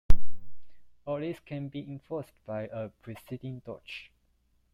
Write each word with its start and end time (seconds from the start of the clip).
All 1.05 1.17
these 1.19 1.39
can 1.41 1.67
be 1.69 1.87
enforced 1.87 2.43
by 2.47 2.63
a 2.63 2.89
preceding 2.89 3.59
"doch". 3.63 4.09